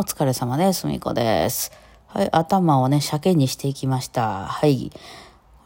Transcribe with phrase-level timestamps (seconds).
[0.00, 0.86] お疲れ様です。
[0.86, 1.72] みこです。
[2.06, 4.46] はい、頭をね、鮭にしていきました。
[4.46, 4.92] はい。
[4.92, 5.00] こ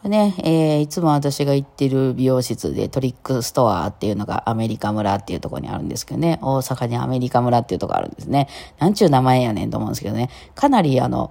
[0.04, 8.48] れね、えーいつも私が行ってる美容室でトリックストアっていうのがアメリカ村っていうとこにあるんですけどね、大阪にアメリカ村っていうとこあるんですね。
[8.78, 11.30] なんちゅう名前やねんと思うんですけどね、かなりあの、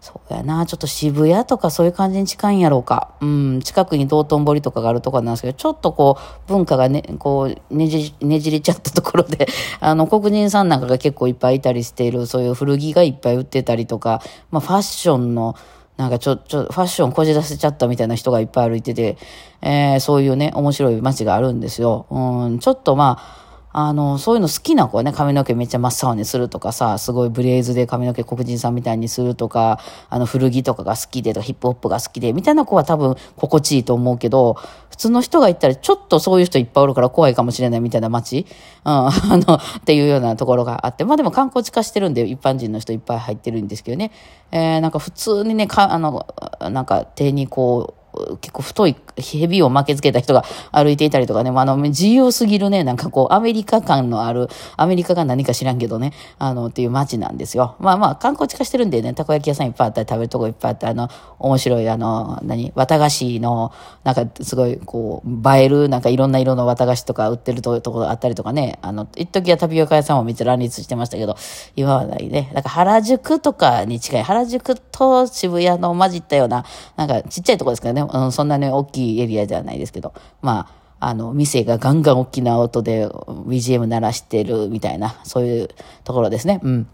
[0.00, 3.10] そうやな、ちょっと渋谷とかそういう感じに近いんやろうか。
[3.20, 9.46] うん、近くに道頓堀とかがあるとこなんですけど、ちょっとこう、文化がね、こう、ねじ、ねじれちゃったところで、
[9.78, 15.54] あの、黒人さんなんかが結構いっぱいいたりしている、そういう古着がいっぱい売ってたりとか、まあ、ファッションの、
[15.98, 19.18] なんかちょ、ちょ、ファッションこじらせちゃったみたいな人がいっぱい歩いてて、
[19.60, 22.06] えーそういうね、面白い街があるんですよ。
[22.08, 23.39] うん、ちょっとまあ、
[23.72, 34.54] あの、そういうの好きな子はね、髪の毛めっちゃ真っ青にするとかさ、すごいブレーズで髪の毛黒人さんみたいにするとか、あの、古着とかが好きでとか、ヒップホップが好きで、みたいな子は多分心地いいと思うけど、
[34.90, 38.44] 普通の人が行ったらちょっとそういう人いっぱいおるから怖いかもしれないみたいな街。
[38.84, 44.10] うん、 あの、っていうようなところがあって、まあでも観光地化してるんで、一般人の人いっぱい入ってるんですけどね、
[44.50, 46.26] えーなんか普通にね、か、あの、
[46.60, 47.99] なんか手にこう、
[48.40, 57.76] 結構太い蛇を巻きつけた人が歩いていたりとかね、まあ、あの、自由すぎるね、なんかこう、アメリカ感のある、アメリカが何か知らんけどね、あの、っていう街なんですよ。
[57.78, 61.08] まあまあ、観光地化してるんでね、たこ焼き屋さんいっぱいあったり、食べるとこいっぱいあったり、あの、
[61.38, 63.72] 面白い、あの、何、綿菓子の、
[64.04, 71.36] なんかすごい、こう、映える、なんかいろんな色の綿菓子とか売ってるところあったりとかね、あの、一時はタピオカ屋さんもめっちゃ乱立してましたけど、
[71.76, 72.50] 今はないね。
[72.54, 76.64] だか原宿とかに近い、原宿と渋谷の混じったような、
[76.96, 80.12] なんかちっちゃいところですからね、うん、そんなね、大きいエリアではないですけど、
[80.42, 85.68] まあ、あの、店がガンガン大きな音で BGM 鳴らしてるみたいな、そういう
[86.04, 86.60] ところですね。
[86.62, 86.88] うん。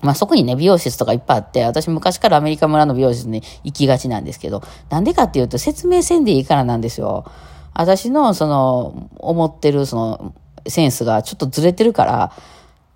[0.00, 7.24] まあそこにね、美容室とかいっぱいあって、私昔からアメリカ村の美容室に行きがちなんですけど、なんでかっていうと説明せんでいいからなんですよ。
[7.74, 10.34] 私のその、思ってるその、
[10.68, 12.32] センスがちょっとずれてるから、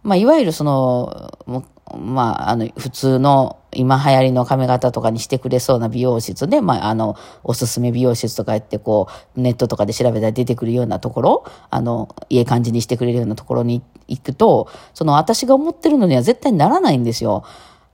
[0.03, 1.65] まあいわゆるその、も
[1.95, 17.45] まああの、普通の今流行りの髪型とかにしてくれそうな美容室で、まああの、おすすめ美容室とかやってこう、ネットとかで調べたら出てくるようなところ、あの、いい感じにしてくれるようなところに行くと、その私が思ってるのには絶対ならないんですよ。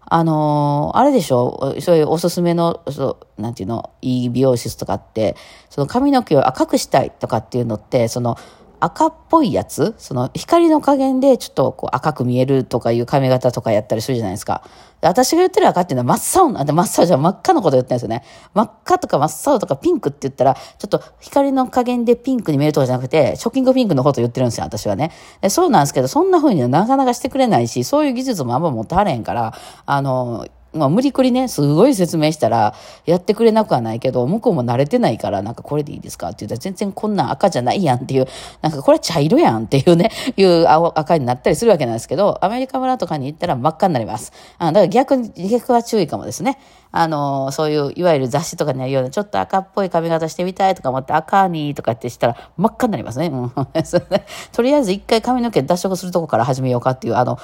[0.05, 1.75] あのーあれでしょ？
[1.81, 5.37] そういうおすすめの、そう、なんていうの、いい美容室とかって、
[5.71, 8.37] その髪の毛を赤くしたいとかっていうのって、その、
[8.85, 9.95] 赤っぽいやつ？
[9.97, 14.65] その光の加減でちょっとこう赤く見えるとかいう髪型とかやったりするじゃないですか。
[15.01, 18.25] 私が言ってる赤っていうのは真っ青な、で真っ青じゃ真っ赤のこと言ってるんですよね。
[18.55, 25.13] 真っ赤とか真っ青とかピンクって言ったら、ちょっと光の加減でピンクに見えるとかじゃなくて、ショッキングピンクのこと言ってるんですよ、私はね。
[25.49, 29.55] そうなんですけど、そんな風にはなかなかしてくれないし、そういう技術もあんま持ってはれへんから、
[29.87, 32.75] あの、まあ、無理くりね、すごい説明したら、
[33.05, 38.27] やってくれなくはないけど、向こうも慣れてないから、なんかこれでいいですかって言ったら、全然こんなん赤じゃないやんっていう、
[38.63, 44.33] なんかこれ茶色やんっていうね、いう青赤になったりするわけなんですけど、アメリカ村とかに行ったら真っ赤になります。
[44.59, 46.59] あだから逆に、逆は注意かもですね。
[46.95, 53.29] あの、そういう、いわゆる雑誌とかにあるような、ちょっと赤っぽい髪型してみたいとか思って、赤にとかってしたら、真っ赤になりますね。
[53.29, 53.51] うん、
[54.53, 57.39] とりあえず一回髪の毛脱色するとこから始めようかっていう、あの、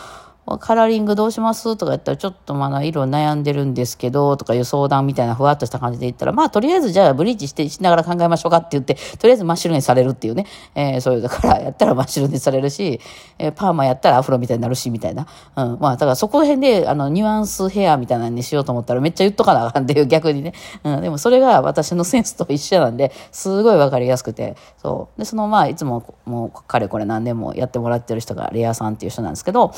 [0.57, 10.47] カラーリングどうしますとか言ったら、ちょっとまだ色悩んでるんですけど、とかいう相談みたいなふわっとした感じで言ったら、まあとりあえずじゃあブリーチしてしながら考えましょうかって言って、とりあえず真っ白にされるっていうね。
[10.75, 13.01] えーそういう、だからやったら真っ白にされるし、
[13.39, 15.27] えーパーマやったらアフロみたいになるし、みたいな。
[15.57, 15.79] うん。
[15.81, 20.53] まあだからそこら辺で、あの、ニュアンスヘアみたいなのにしようと思ったらめっちゃ言っとかなあかんっていう逆にね。
[20.85, 21.03] うん。
[21.03, 25.19] でもそれが私のセンスと一緒なんで、すごいわかりやすくて、そう。
[25.19, 29.73] で、そのまあいつももうかれこれ何年もやってもらってる人がレアさんっていう人なんですけど、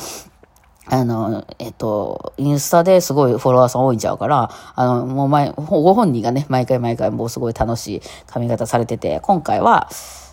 [0.87, 9.89] あの、えっと、インスタですごいフォロワーさん多いんちゃうから、あの、もう前、ご本人がね、毎回毎回もうすごい楽しい髪型されてて、今回は、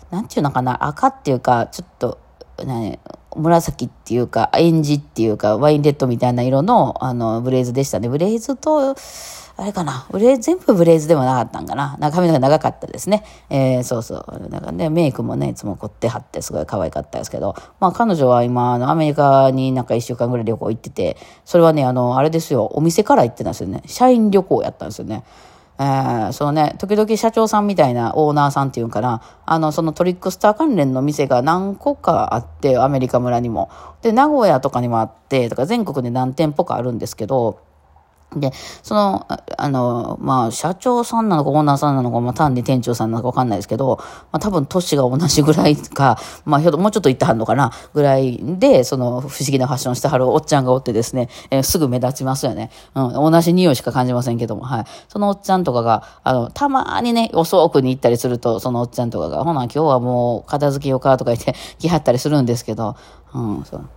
[0.09, 2.17] なんていうのかな、赤っていうか、ちょっと、
[2.65, 2.99] ね、
[3.39, 8.09] 紫っていうか、エンジっていうか、ワインレッドみたいな色の、あの、ブレイズでしたね。
[8.09, 8.95] ブレイズと、
[9.59, 11.97] あれかな、ブレ、全部ブレイズでもなかったんかな。
[11.99, 13.25] な髪の毛長かったですね。
[13.49, 14.49] えー、そうそう。
[14.49, 23.83] なんかね、メイクもね、いつも凝ってはってすごい可愛かったですけど、まあ彼女は今、あの、アメリカになんか一週間ぐらい旅行行ってて、それはね、あの、あれですよ、お店から行ってたんですよね。
[23.85, 25.25] 社員旅行やったんですよね。
[25.79, 33.69] えー、そのね、時々社長さんみたいなオーナーさんっていうから、あの、そのトリックスター関連の店が何個かあって、アメリカ村にも。
[34.01, 37.61] で、名古屋とかにもあって、とか全国で何店舗かあるんですけど、
[38.35, 38.51] で、
[38.83, 39.25] その、
[39.57, 43.97] あの、まあ、社長さんなのかオーナーさんなのか、まあ、単に店長さんなのかわかんないですけど、
[44.31, 52.71] まあ、多分年が同じぐらいか、まあ、ひょっともうちょっと行ってはんのかな、ぐらいで、その、不思議なファッションしてはるおっちゃんがおってですね、えーすぐ目立ちますよね。
[52.95, 54.85] うん、同じ匂いしか感じませんけども、はい。
[55.07, 62.95] そのおっちゃんとかが、あの、たまにね、遅くに行ったりすると、そのおっちゃんとかが、ほな、今日はもう片付けようかとか言って来はったりするんですけど、
[63.33, 63.89] うん、そう。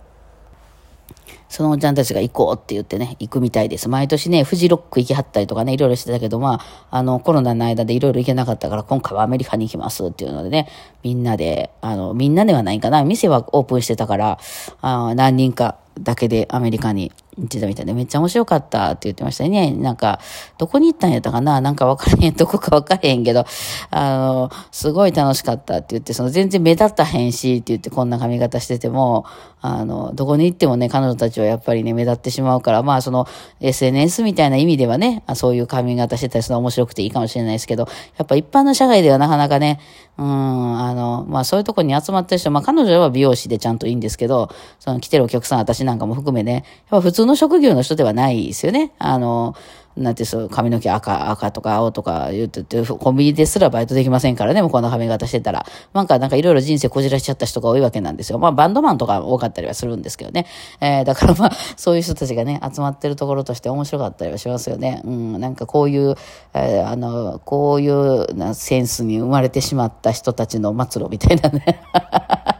[1.53, 3.87] そのおちゃんたちが行こうって言ってね、行くみたいです。
[3.87, 10.67] 毎年ね、フジロック行きはったりとかね、いろいろしてたけど、まあ、あの、コロナの間でいろいろ行けなかったから、今回はアメリカに行きますっていうのでね、
[11.03, 14.39] みんなで、あの、みんなではないかな、店はオープンしてたから、
[14.81, 19.71] あ何人かだけでアメリカに言ってたみたいで、めっちゃ面白かったって言ってましたね。
[19.71, 20.19] なんか、
[20.57, 21.61] どこに行ったんやったかな？
[21.61, 23.45] なんか分からへん、どこか分からへんけど、
[23.89, 29.25] あの、すごい楽しかったって言って、その全然目立ったへんしって言ってこんな髪型してても、
[29.61, 33.27] あの、どこに行ってもね、彼女たちはやっぱりね、目立ってしまうから、まあその
[33.61, 37.87] SNS みたいな意味ではね、そういう髪型してたりするの面白くていいかもしれないですけど、
[38.17, 39.79] やっぱ一般の社会ではなかなかね、
[40.17, 44.49] うん、あの、まあそういうとこに集まってる人、まあ彼女は美容師でちゃんといいんですけど、
[44.79, 48.91] その来てるお客さん、私なんかも含めね、やっぱ普通の職業の人ではないですよね。
[48.99, 49.55] あの、
[49.95, 55.65] なんてそう、髪の毛赤、赤とか青とか言ってて、コンビニですらバイトできませんからね、もうこんな髪型してたら。
[55.93, 58.39] なんか、なんかいろいろ人生こじらしちゃった人が多いわけなんですよ。
[58.39, 60.47] まあ、バンドマンとか多かったりはするんですけどね。
[60.81, 65.01] えー、だからまあ、そういう人たちがね、集まってるところとして面白かったりはしますよね。
[65.05, 66.15] うん、なんかこういう、
[66.55, 71.81] えー、あの、こういうセンスに生まれてしまった人たちの末路みたいなね。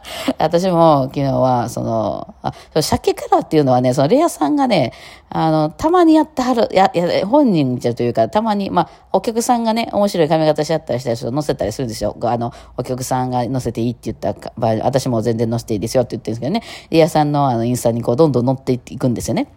[0.38, 2.52] 私も昨日は、その、あ、
[2.82, 4.92] 鮭カラーっていうのはね、そのレアさんがね、
[5.30, 12.16] あの、たまにやってはる、や、や、本人じゃというか、たまに、まあ、お客さんがね、面白い髪型しちゃったりしたりすると載せたりするんですよ。
[12.22, 19.48] あの、お客さんが載せていいって言った場合、私も全然載せていいですよって言ってるんですけどね、レアさんのあの、インスタにこう、どんどん載っていくんですよね。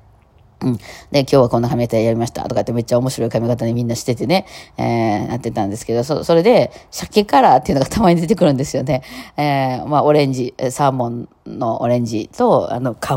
[0.61, 0.77] うん。
[1.11, 4.45] で、今日はこんな髪型やりましたとかってめっちゃ面白い髪型にみんなしててね、
[4.77, 9.03] えー、なってたんですけど、そ、それで、鮭カラーっていうのがたまに出てくるんですよね。
[9.37, 13.07] えー、まあ、オレンジ、サーモンのオレンジと、あの、皮、皮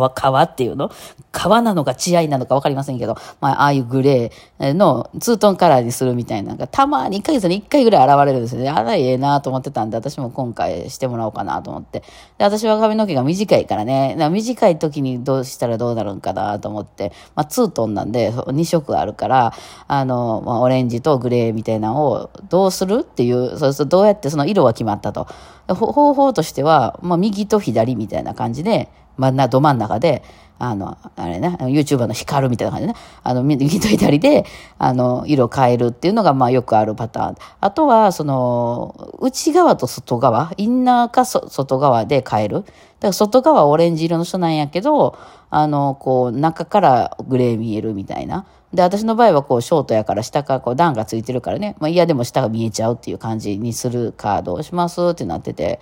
[0.42, 0.90] っていうの？
[1.32, 8.70] 皮なのか血合いなのかわかりませんけど、まあ、ああいうグレーのツートンカラーにするみたいな、なたまに1ヶ月に1回ぐらい現れるんですよね。
[8.70, 12.00] あら、ええなと思ってたんで、私も今回してもらおうかなと思って。
[12.38, 19.52] で、私は髪の毛が短いからね、短い時にどうしたらどうなるんかなと思って、まあ、ツートンなんで、2色あるから、
[19.86, 25.28] あの、まあ、オレンジとグレーみたいなのをどうするっていう、そうするとどうやってその色が決まったと。
[25.74, 30.22] 方法としては、まあ、右と左みたいなな感じで、真ん中、ど真ん中で、
[30.58, 34.44] あの、あれね、YouTuber の光るみたいな感じでね、あの、右 と左で、
[34.78, 37.36] あの、色変えるっていうのが、まあ、よくあるパターン。
[37.60, 42.56] あとは、その、内側と外側、インナーか外側で変える。
[42.56, 45.16] だから外側はオレンジ色の人なんやけど、
[45.48, 48.44] あの、こう、中からグレー見えるみたいな。
[48.74, 55.80] で、私の場合はこう、ショートやから下からこう、段がついてるからね、まあ、いやでも下が見えちゃうっていう感じにするカードをしますってなってて、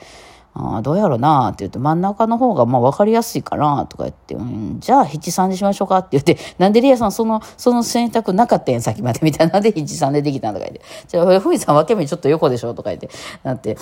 [0.59, 13.09] あどうやろなって言って、真ん中の方がまあ分かりやすいかなとか言って、うん、じゃあ七三にしましょうかって言って、 なんでリアさんその、その選択なかったやん、先までみたいなんで七三でできたんとか言って、じゃあ、ふみさん分け目ちょっと横でしょとか言って、
[13.45, 13.77] なって、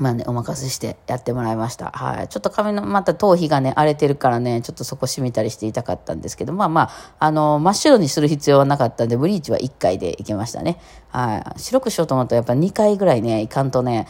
[0.00, 1.92] まあね、お任せしてやってもらいました。
[1.92, 2.28] はい。
[2.28, 6.90] ちょっと髪の、また頭皮がね、荒れてるからね、ちょっとそこ締めたりして痛かったんですけど、まあまあ、
[7.20, 10.80] あの、真っ白にする必要はなかったんで、ブリーチは1回でいけましたね。
[11.10, 11.60] はい。
[11.60, 14.08] 白くしようと思ったらやっぱ2回ぐらいね、いかんとね、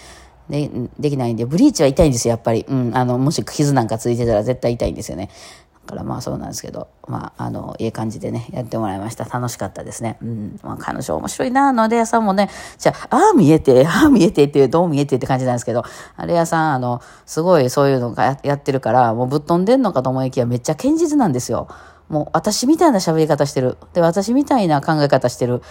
[0.49, 2.64] でできないんで、ブリーチは痛いんですよ、やっぱり。
[2.69, 5.31] うん、あの、もし傷なんかついてたら絶対痛いんですよね。
[5.87, 9.25] だからまあそうなんですけど、まあ、あの、いい感じでね、やってもらいました。
[9.25, 10.17] 楽しかったですね。
[10.23, 10.58] うん。
[10.62, 12.49] まあ、彼女面白いな、のレアさんもね、
[12.79, 15.85] じゃあ、ああ見えて、ああ見えてって、どう見えてって感じなんですけど、
[16.17, 21.69] あレアさん、あの、すごいそういうのがやってるから、もうぶっ飛んでんのかと思いきやめっちゃ堅実なんですよ。
[22.08, 23.77] もう私みたいな喋り方してる。
[23.93, 25.63] で、私みたいな考え方してる。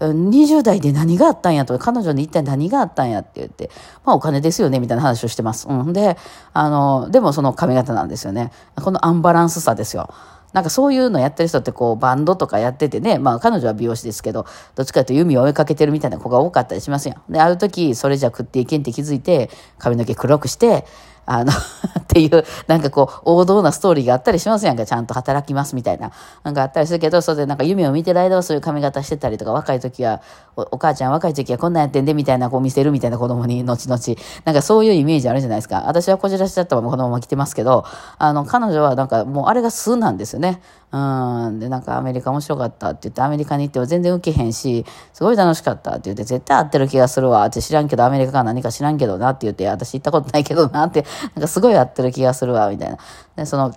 [0.00, 3.70] 20代で何があったんやと、彼女に一体何があったんやって言って、
[4.04, 5.68] まあお金ですよね、みたいな話をしてます。
[5.68, 5.92] うん。
[5.92, 6.16] で、
[6.52, 8.50] あの、でもその髪型なんですよね。
[8.76, 10.08] このアンバランスさですよ。
[10.52, 14.46] なんかそういうのやってる人ってこうバンドとかやっててね、まあ彼女は美容師ですけど、
[14.76, 17.16] どっちかというと弓を追いかけてるみたいな子が多かったりしますよ。
[17.28, 20.86] で、ある時それじゃ食っていけんって気づいて、髪の毛黒くして、
[21.26, 21.52] あの
[22.00, 26.12] っていう、なんかこう、王道なストーリーがあったりしますやんか、ちゃんと働きますみたいな。
[26.44, 30.20] なんかあったりするけど、それでなんか夢を見てる間はそういう髪型してたりとか、若い時は、
[30.56, 34.00] おお母ちゃん若い時はこんなんやってんで、みたいなこう見せるみたいな子供に、後々。
[34.44, 35.84] なんかそういうイメージあるじゃないですか。
[35.86, 37.84] 私はこじらしちゃったままこのまま来てますけど、
[38.18, 40.60] あの、彼女はなんかもうあれが素なんですよね。
[40.94, 41.58] うん。
[41.58, 51.04] で、なんかアメリカ面白かったって言って、アメリカに行っても全然受けへんし、すごい楽しかったって言って、絶対合ってる気がするわって知らんけど、アメリカか何か知らんけどなって言って、私行ったことないけどなって、
[51.34, 52.98] なんかすごい合ってる気がするわ、みたいな。
[53.36, 53.74] で、その、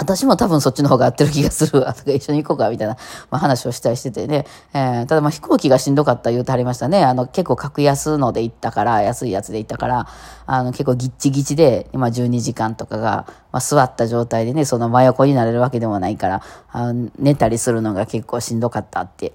[0.00, 2.96] 私も多分そっちの方が合ってる気がするわ、とか一緒に行こうか、みたいな、
[3.30, 4.46] まあ、話をしたりしててね。
[4.72, 7.04] えー、ただまあ飛行機がしんどかった言うてはりましたね。
[7.04, 10.06] あの、結構格安ので行ったから、安いやつで行ったから、
[10.46, 19.34] あの、結構ギッチギチで、今12時間とかが、まあ、座った状態でね、その真横になれるわけでもないから、あの寝たりするのが結構しんどかったって。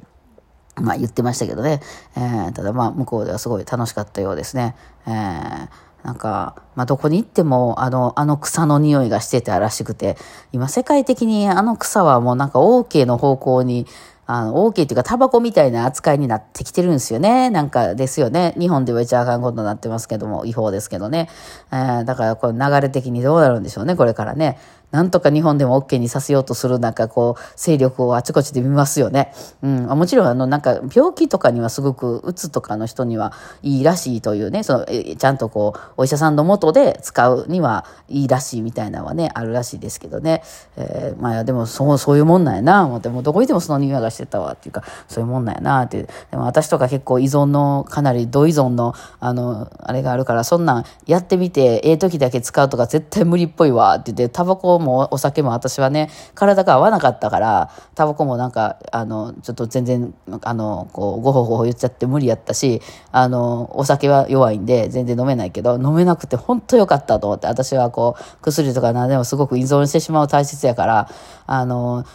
[0.78, 1.80] まあ言ってましたけどね。
[2.18, 4.76] えー、ただまあ向こうではすごい楽しかったようですね。
[5.06, 10.18] えーなんか、まあ、どこに行っても、あの、あの草の匂いがしてたらしくて、
[10.52, 13.88] 今世界的にあの草はもうなんか OK の方向に、
[14.28, 17.50] あの、OK っていうか、タバコみたいな扱いになってきてるんですよね。
[17.50, 18.54] なんかですよね。
[18.56, 21.28] 日本では一応あかんことになってますけども、違法ですけどね。
[21.72, 24.60] えー、だから、これ流れ的にどうなるんでしょうね、これからね。
[24.96, 29.34] なんとか日本でも OK にさせようとするなんかこう勢力をあちこちで見ますよね。
[29.62, 34.64] うん、もちろんあのなんか病気とかにはすごくうつとかの人にはいいらしいというね。
[34.64, 40.44] そのちゃんとこうお医者さんのもとで使うにはいいらしいみたいなのはねあるらしいですけどね、
[40.78, 43.10] えー、まあでもそうそういうもんなんやな思って。
[43.10, 46.08] もうどこいてもその匂いがしてたわっていうかそういうもんなんやなっていう。
[46.32, 60.14] でも私とか結構依存のかなり度依存のあのあれがあるからそんなんやってみてええ時だけ使うとか絶対無理っぽいわって言ってタバコもお酒も私はね、体が合わなかったから、タバコもなんか、あの、ちょっと全然、
[60.44, 71.10] あの、こう、ごほごほ言っちゃって無理やったし、あの、お酒は弱いんで全然飲めないけど、飲めなくて本当良かったと思って、私はこう、薬とか何でもすごく依存してしまう体質やから、
[71.48, 72.06] あの、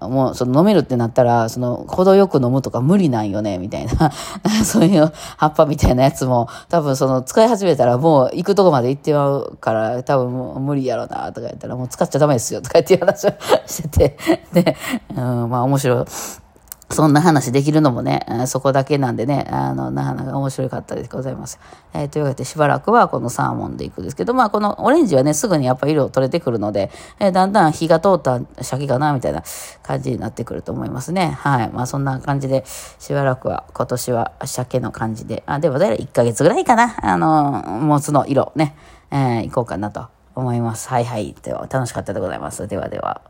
[0.00, 4.10] もうその飲めるってなったら、その程よく飲むとか無理なんよね、みたいな。
[4.64, 13.30] そういう葉っぱみたいなやつも、多分その使い始めたらもう行くとこまで行ってまうから、多分もう無理やろな、とか言ったら、もう使っちゃダメですよ、とか言って話を
[13.66, 14.16] してて。
[14.52, 14.76] で、
[15.16, 16.49] うん、まあ面白い。
[16.92, 21.60] そんな話できるのもね、そこだけなんでね、あの、なかなか面白かったでございます。
[21.94, 29.44] えー、というわけでしばらくはこのサーモンでいくんですけど、まあこのオレンジはね、すぐにやっぱ色取れてくるので、えー、だんだん火が通った鮭かな、みたいな
[29.84, 31.36] 感じになってくると思いますね。
[31.38, 31.70] はい。
[31.70, 38.74] まあそんな感じで、しばらくは今年は鮭の感じで、あ、でもだいたい1ヶ月ぐらいかな、あの、もつの色ね、
[39.12, 40.88] えー、いこうかなと思います。
[40.88, 41.36] はいはい。
[41.40, 42.66] では、楽しかったでございます。
[42.66, 43.29] ではでは。